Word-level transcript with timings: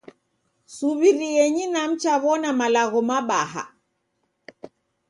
Suw'irienyi 0.75 1.65
na 1.73 1.81
mchaw'ona 1.89 2.49
malagho 2.59 2.99
mabaha 3.09 3.63